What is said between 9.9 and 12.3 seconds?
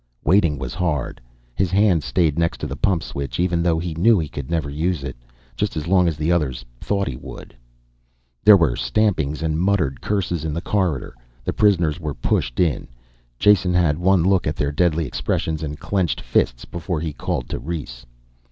curses in the corridor; the prisoners were